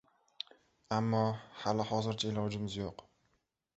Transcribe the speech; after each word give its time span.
Ammo 0.97 1.21
hali-hozircha 1.65 2.27
ilojimiz 2.33 2.79
yo‘q. 2.81 3.05